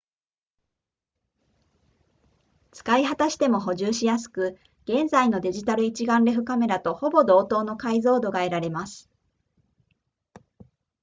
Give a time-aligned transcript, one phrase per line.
[2.73, 9.11] 使い果たしても補充しやすく現在のデジタル一眼レフカメラとほぼ同等の解像度が得られます